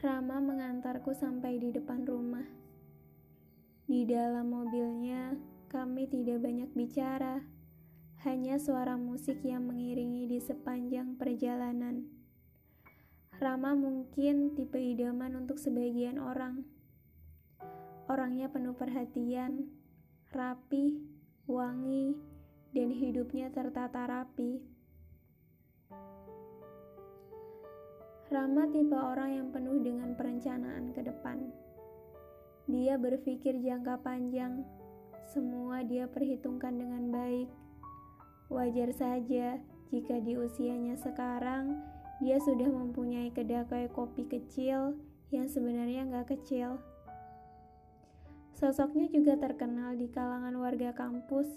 [0.00, 2.48] Rama mengantarku sampai di depan rumah.
[3.84, 5.36] Di dalam mobilnya,
[5.68, 7.44] kami tidak banyak bicara,
[8.24, 12.08] hanya suara musik yang mengiringi di sepanjang perjalanan.
[13.36, 16.64] Rama mungkin tipe idaman untuk sebagian orang.
[18.08, 19.68] Orangnya penuh perhatian,
[20.32, 20.96] rapi,
[21.44, 22.16] wangi,
[22.72, 24.79] dan hidupnya tertata rapi.
[28.30, 31.50] Rama tipe orang yang penuh dengan perencanaan ke depan.
[32.70, 34.62] Dia berpikir jangka panjang,
[35.34, 37.50] semua dia perhitungkan dengan baik.
[38.46, 39.58] Wajar saja
[39.90, 41.82] jika di usianya sekarang
[42.22, 44.94] dia sudah mempunyai kedai kopi kecil
[45.34, 46.78] yang sebenarnya nggak kecil.
[48.54, 51.48] Sosoknya juga terkenal di kalangan warga kampus.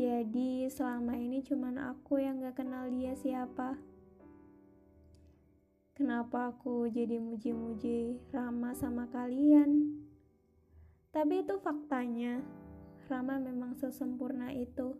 [0.00, 3.95] Jadi selama ini cuman aku yang gak kenal dia siapa.
[5.96, 9.96] Kenapa aku jadi muji-muji Rama sama kalian?
[11.08, 12.44] Tapi itu faktanya.
[13.08, 14.92] Rama memang sesempurna itu.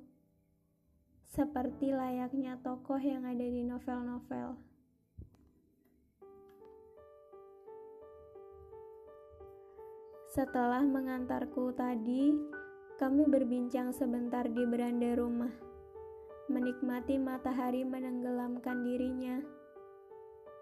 [1.28, 4.56] Seperti layaknya tokoh yang ada di novel-novel.
[10.33, 12.33] Setelah mengantarku tadi,
[12.97, 15.53] kami berbincang sebentar di beranda rumah,
[16.48, 19.56] menikmati matahari menenggelamkan dirinya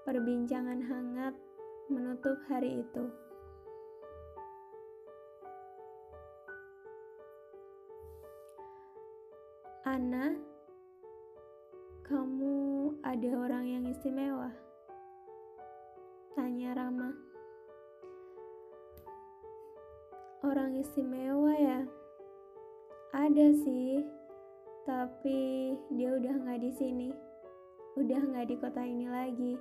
[0.05, 1.33] Perbincangan hangat
[1.88, 3.05] menutup hari itu.
[9.88, 10.36] Ana,
[12.05, 12.56] kamu
[13.00, 14.52] ada orang yang istimewa?
[16.36, 17.08] Tanya Rama.
[20.44, 21.80] Orang istimewa ya?
[23.16, 24.05] Ada sih,
[24.84, 27.08] tapi dia udah nggak di sini,
[27.97, 29.56] udah nggak di kota ini lagi.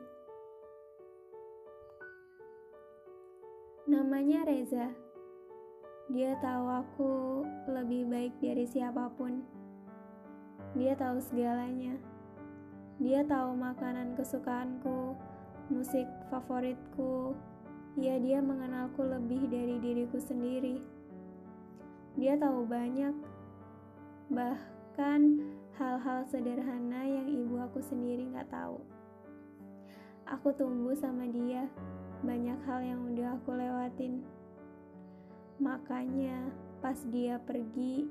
[4.03, 4.91] Namanya Reza.
[6.11, 7.13] Dia tahu aku
[7.71, 9.39] lebih baik dari siapa pun.
[10.75, 11.95] Dia tahu segalanya.
[12.99, 15.15] Dia tahu makanan kesukaanku,
[15.71, 17.31] musik favoritku.
[17.95, 20.83] Ya, dia mengenalku lebih dari diriku sendiri.
[22.19, 23.15] Dia tahu banyak,
[24.27, 25.47] bahkan
[25.79, 28.83] hal-hal sederhana yang ibu aku sendiri nggak tahu.
[30.27, 31.71] Aku tumbuh sama dia
[32.23, 34.23] banyak hal yang udah aku lewatin.
[35.59, 36.47] Makanya
[36.79, 38.07] pas dia pergi,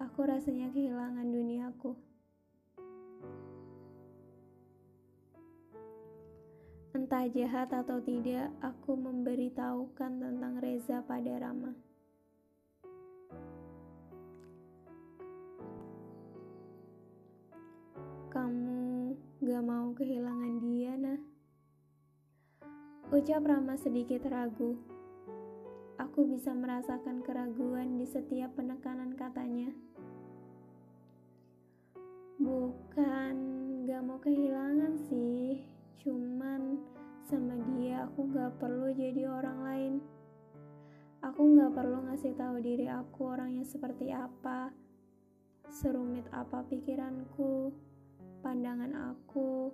[0.00, 1.92] aku rasanya kehilangan duniaku.
[6.96, 11.76] Entah jahat atau tidak, aku memberitahukan tentang Reza pada Rama.
[18.32, 19.12] Kamu
[19.44, 20.71] gak mau kehilangan dia?
[23.12, 24.72] Ucap Rama sedikit ragu.
[26.00, 29.68] Aku bisa merasakan keraguan di setiap penekanan katanya.
[32.40, 33.34] Bukan
[33.84, 35.60] gak mau kehilangan sih,
[36.00, 36.80] cuman
[37.28, 39.94] sama dia aku gak perlu jadi orang lain.
[41.20, 44.72] Aku gak perlu ngasih tahu diri aku orangnya seperti apa,
[45.68, 47.76] serumit apa pikiranku,
[48.40, 49.68] pandangan aku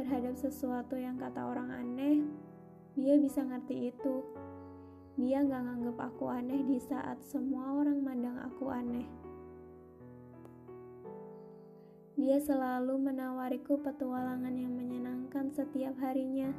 [0.00, 2.24] terhadap sesuatu yang kata orang aneh
[2.98, 4.24] dia bisa ngerti itu.
[5.20, 9.06] Dia gak nganggep aku aneh di saat semua orang mandang aku aneh.
[12.20, 16.52] Dia selalu menawariku petualangan yang menyenangkan setiap harinya.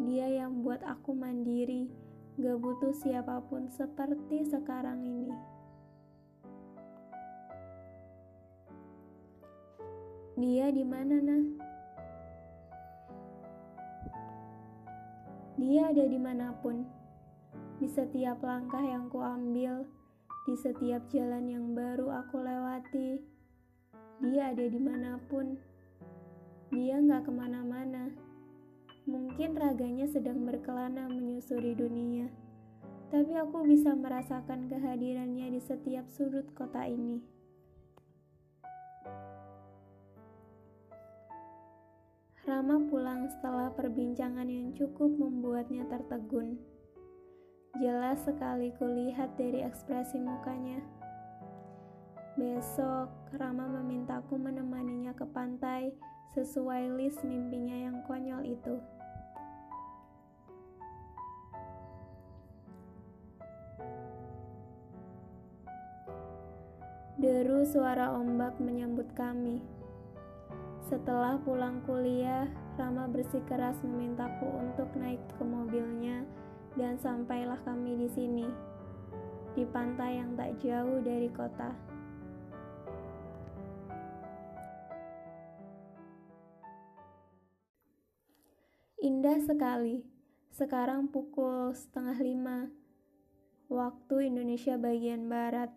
[0.00, 1.88] Dia yang buat aku mandiri,
[2.40, 5.32] gak butuh siapa pun seperti sekarang ini.
[10.40, 11.71] Dia di mana, nah?
[15.62, 16.82] Dia ada di mana pun,
[17.78, 19.86] di setiap langkah yang kuambil,
[20.42, 23.22] di setiap jalan yang baru aku lewati.
[24.26, 25.54] Dia ada di mana pun,
[26.74, 28.10] dia nggak ke mana-mana.
[29.06, 32.26] Mungkin raganya sedang berkelana menyusuri dunia,
[33.14, 37.22] tapi aku bisa merasakan kehadirannya di setiap sudut kota ini.
[42.42, 46.58] Rama pulang setelah perbincangan yang cukup membuatnya tertegun.
[47.78, 50.82] Jelas sekali kulihat dari ekspresi mukanya.
[52.34, 55.94] Besok, Rama memintaku menemaninya ke pantai
[56.34, 58.74] sesuai list mimpinya yang konyol itu.
[67.22, 69.62] Deru suara ombak menyambut kami.
[70.92, 72.44] Setelah pulang kuliah,
[72.76, 76.20] Rama bersikeras memintaku untuk naik ke mobilnya
[76.76, 78.44] dan sampailah kami di sini,
[79.56, 81.72] di pantai yang tak jauh dari kota.
[89.00, 90.04] Indah sekali.
[90.52, 92.68] Sekarang pukul setengah lima,
[93.72, 95.72] waktu Indonesia bagian barat.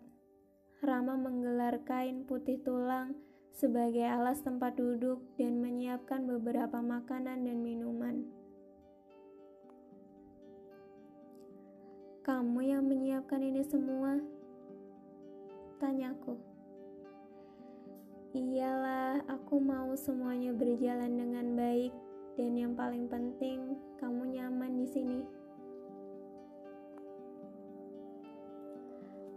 [0.84, 3.16] Rama menggelar kain putih tulang
[3.52, 8.26] sebagai alas tempat duduk dan menyiapkan beberapa makanan dan minuman.
[12.26, 14.18] Kamu yang menyiapkan ini semua?
[15.78, 16.34] Tanyaku.
[18.36, 21.94] Iyalah, aku mau semuanya berjalan dengan baik
[22.36, 25.20] dan yang paling penting kamu nyaman di sini.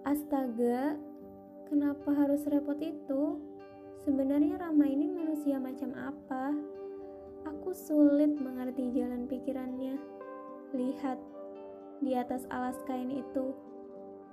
[0.04, 1.00] Astaga,
[1.70, 3.40] kenapa harus repot itu?
[4.08, 6.56] Sebenarnya Rama ini manusia macam apa?
[7.52, 10.00] Aku sulit mengerti jalan pikirannya.
[10.72, 11.20] Lihat,
[12.00, 13.52] di atas alas kain itu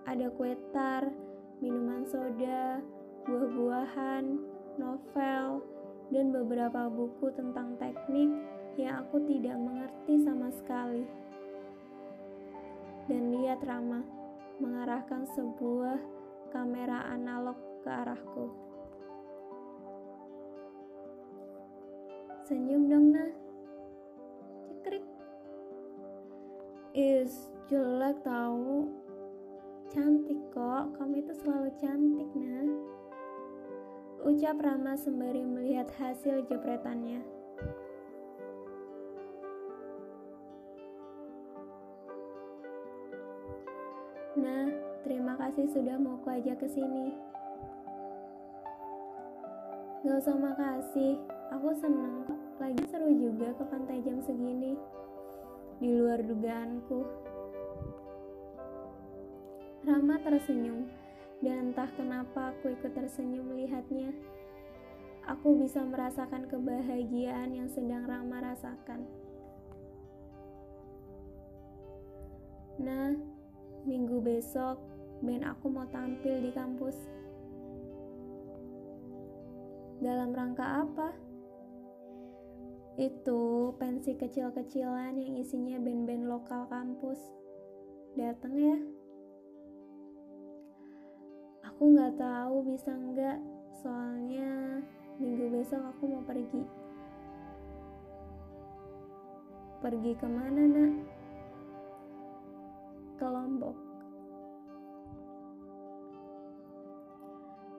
[0.06, 1.10] ada kue tar,
[1.58, 2.78] minuman soda,
[3.26, 4.38] buah-buahan,
[4.78, 5.66] novel,
[6.14, 8.30] dan beberapa buku tentang teknik
[8.78, 11.02] yang aku tidak mengerti sama sekali.
[13.10, 13.98] Dan lihat Rama
[14.62, 15.98] mengarahkan sebuah
[16.54, 18.65] kamera analog ke arahku.
[22.46, 23.26] Senyum dong, nah.
[24.70, 25.02] Cekrik.
[26.94, 28.86] Is, jelek tahu.
[29.90, 32.70] Cantik kok, kamu itu selalu cantik, nah.
[34.22, 37.26] Ucap Rama sembari melihat hasil jepretannya.
[44.38, 44.70] Nah,
[45.02, 47.10] terima kasih sudah mau ku ajak ke sini.
[50.06, 51.18] Gak usah makasih,
[51.50, 52.22] Aku seneng
[52.62, 54.78] lagi seru juga ke pantai jam segini.
[55.82, 57.02] Di luar dugaanku.
[59.82, 60.86] Rama tersenyum,
[61.42, 64.14] dan entah kenapa aku ikut tersenyum melihatnya.
[65.26, 69.10] Aku bisa merasakan kebahagiaan yang sedang Rama rasakan.
[72.78, 73.10] Nah,
[73.82, 74.78] minggu besok
[75.18, 76.94] band aku mau tampil di kampus.
[79.96, 81.08] Dalam rangka apa?
[83.00, 87.20] Itu pensi kecil-kecilan yang isinya band-band lokal kampus.
[88.16, 88.78] Dateng ya?
[91.68, 93.38] Aku nggak tahu bisa nggak,
[93.84, 94.80] soalnya
[95.20, 96.64] minggu besok aku mau pergi.
[99.84, 100.92] Pergi ke mana nak?
[103.20, 103.85] Ke Lombok.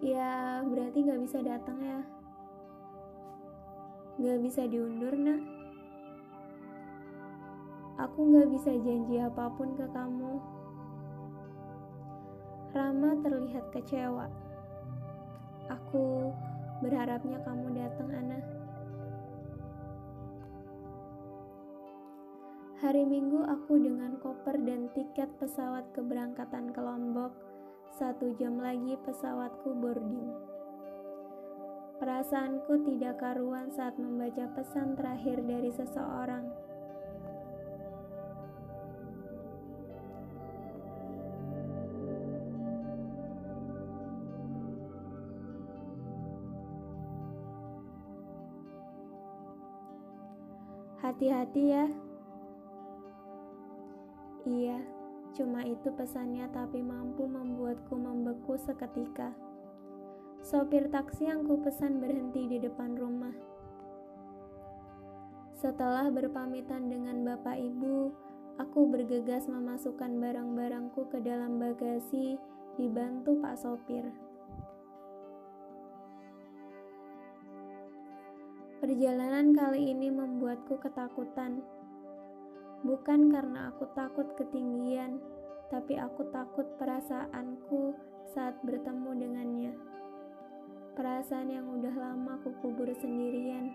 [0.02, 2.00] Ya berarti nggak bisa datang ya.
[4.18, 5.38] Gak bisa diundur, nak.
[8.02, 10.42] Aku gak bisa janji apa pun ke kamu.
[12.74, 14.26] Rama terlihat kecewa.
[15.70, 16.34] Aku
[16.82, 18.42] berharapnya kamu datang, Ana.
[22.82, 27.47] Hari Minggu aku dengan koper dan tiket pesawat keberangkatan ke Lombok.
[27.98, 30.30] Satu jam lagi pesawatku boarding.
[31.98, 36.46] Perasaanku tidak karuan saat membaca pesan terakhir dari seseorang.
[51.02, 51.90] Hati-hati ya.
[55.38, 59.38] Cuma itu pesannya tapi mampu membuatku membeku seketika.
[60.42, 63.38] Sopir taksi yang kupesan berhenti di depan rumah.
[65.54, 68.10] Setelah berpamitan dengan bapak ibu,
[68.58, 72.42] aku bergegas memasukkan barang-barangku ke dalam bagasi
[72.78, 74.06] dibantu pak sopir.
[78.78, 81.66] Perjalanan kali ini membuatku ketakutan.
[82.86, 85.18] Bukan karena aku takut ketinggian,
[85.74, 87.98] tapi aku takut perasaanku
[88.30, 89.74] saat bertemu dengannya.
[90.94, 93.74] Perasaan yang udah lama aku kubur sendirian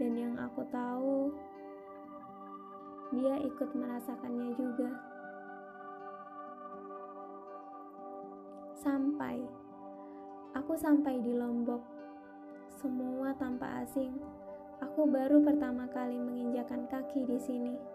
[0.00, 1.32] dan yang aku tahu
[3.12, 4.90] dia ikut merasakannya juga.
[8.80, 9.36] Sampai
[10.56, 11.84] aku sampai di Lombok,
[12.80, 14.16] semua tanpa asing.
[14.80, 17.91] Aku baru pertama kali menginjakan kaki di sini.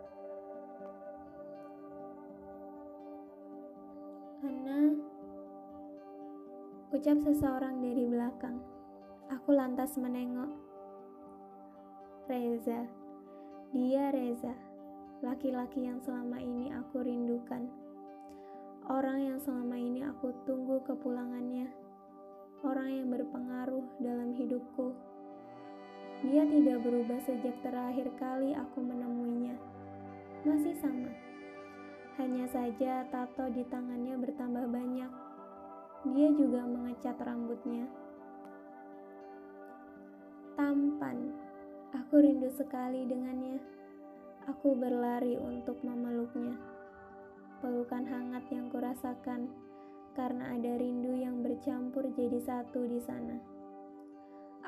[6.97, 8.57] Ucap seseorang dari belakang.
[9.29, 10.49] Aku lantas menengok.
[12.25, 12.89] Reza.
[13.69, 14.57] Dia Reza,
[15.21, 17.69] laki-laki yang selama ini aku rindukan.
[18.89, 21.69] Orang yang selama ini aku tunggu kepulangannya.
[22.65, 24.97] Orang yang berpengaruh dalam hidupku.
[26.25, 29.53] Dia tidak berubah sejak terakhir kali aku menemuinya.
[30.49, 31.13] Masih sama.
[32.17, 35.26] Hanya saja tato di tangannya bertambah banyak.
[36.05, 37.89] Dia juga mengecat rambutnya.
[40.53, 41.33] Tampan.
[41.97, 43.57] Aku rindu sekali dengannya.
[44.45, 46.53] Aku berlari untuk memeluknya.
[47.57, 49.49] Pelukan hangat yang kurasakan
[50.13, 53.37] karena ada rindu yang bercampur jadi satu di sana.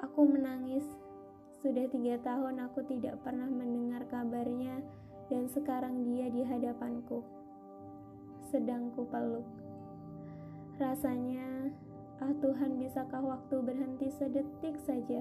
[0.01, 0.85] Aku menangis
[1.59, 4.79] sudah tiga tahun aku tidak pernah mendengar kabarnya
[5.27, 7.19] dan sekarang dia di hadapanku.
[8.47, 9.58] Sedang ku peluk.
[10.79, 11.75] Rasanya,
[12.23, 15.19] ah Tuhan bisakah waktu berhenti sedetik saja?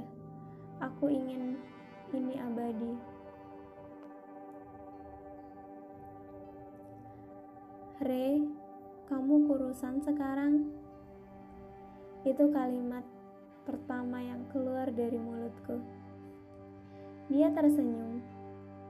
[0.78, 1.58] Aku ingin
[2.14, 2.94] ini abadi.
[8.06, 8.46] Re,
[9.10, 10.70] kamu kurusan sekarang?
[12.22, 13.02] Itu kalimat
[13.66, 15.82] pertama yang keluar dari mulutku.
[17.34, 18.22] Dia tersenyum,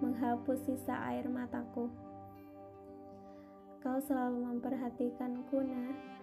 [0.04, 1.88] menghapus sisa air mataku.
[3.80, 6.17] Kau selalu memperhatikanku, nah.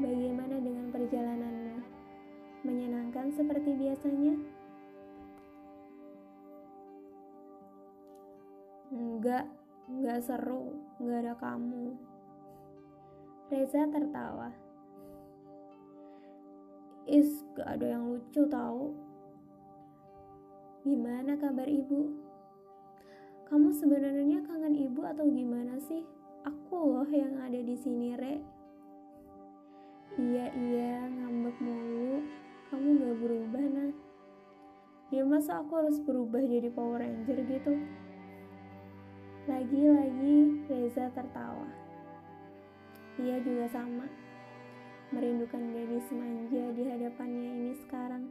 [0.00, 1.76] Bagaimana dengan perjalananmu?
[2.64, 4.32] Menyenangkan seperti biasanya?
[8.96, 9.44] Enggak,
[9.92, 12.00] enggak seru, enggak ada kamu.
[13.52, 14.48] Reza tertawa.
[17.04, 18.96] Is, gak ada yang lucu tahu.
[20.80, 22.08] Gimana kabar ibu?
[23.52, 26.08] Kamu sebenarnya kangen ibu atau gimana sih?
[26.48, 28.59] Aku loh yang ada di sini, Re.
[30.18, 32.26] Iya, iya, ngambek mulu.
[32.70, 33.92] Kamu gak berubah, nah.
[35.10, 37.74] Ya masa aku harus berubah jadi Power Ranger gitu?
[39.46, 41.66] Lagi-lagi Reza tertawa.
[43.18, 44.06] Ia juga sama,
[45.10, 48.30] merindukan gadis manja di hadapannya ini sekarang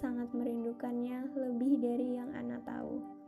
[0.00, 3.19] sangat merindukannya lebih dari yang Ana tahu.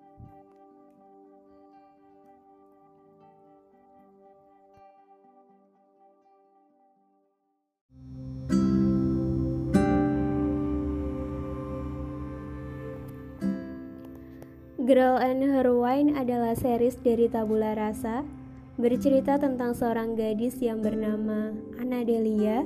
[14.92, 18.28] Girl and Her Wine adalah series dari Tabula Rasa
[18.76, 21.48] bercerita tentang seorang gadis yang bernama
[21.80, 22.60] Ana Delia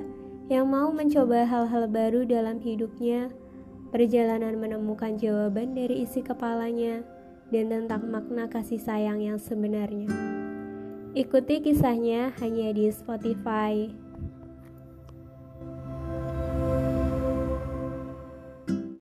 [0.51, 3.31] yang mau mencoba hal-hal baru dalam hidupnya
[3.95, 7.07] perjalanan menemukan jawaban dari isi kepalanya,
[7.55, 10.11] dan tentang makna kasih sayang yang sebenarnya.
[11.15, 13.87] Ikuti kisahnya hanya di Spotify.